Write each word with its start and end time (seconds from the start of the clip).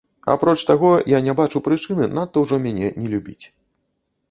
Апроч 0.35 0.55
таго, 0.69 0.89
я 1.11 1.19
не 1.27 1.35
бачу 1.41 1.61
прычыны 1.69 2.09
надта 2.17 2.37
ўжо 2.47 2.61
мяне 2.67 2.93
не 3.03 3.07
любіць. 3.15 3.41